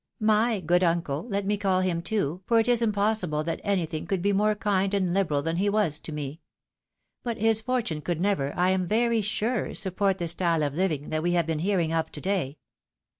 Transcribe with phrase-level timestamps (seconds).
[0.19, 4.23] My good uncle, let me call liim too, for it is impossible that anything could
[4.23, 6.41] be more kind and hberal than he was to me.
[7.21, 11.21] But his fortime could never, I am very sure, support the style of living that
[11.21, 12.57] we have been ■ hearing of to day."